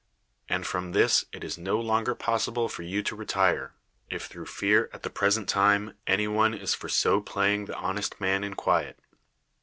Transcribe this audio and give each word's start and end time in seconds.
And 0.49 0.65
from 0.65 0.93
this 0.93 1.25
it 1.31 1.43
is 1.43 1.59
no 1.59 1.79
longer 1.79 2.15
possible 2.15 2.67
for 2.67 2.81
you 2.81 3.03
to 3.03 3.15
retire; 3.15 3.75
if 4.09 4.25
through 4.25 4.47
fear 4.47 4.89
at 4.93 5.03
the 5.03 5.11
present 5.11 5.47
time 5.47 5.93
any 6.07 6.27
one 6.27 6.55
is 6.55 6.73
for 6.73 6.89
so 6.89 7.21
playing 7.21 7.65
the 7.65 7.77
honest 7.77 8.19
man 8.19 8.43
in 8.43 8.55
quiet. 8.55 8.97